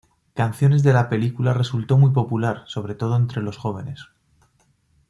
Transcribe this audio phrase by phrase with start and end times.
[0.33, 4.07] Canciones de la película resultó muy popular, sobre todo entre los jóvenes.